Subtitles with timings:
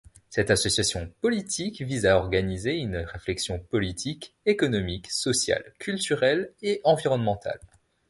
[0.31, 7.59] Cette association politique vise à organiser une réflexion politique, économique, sociale, culturelle et environnementale.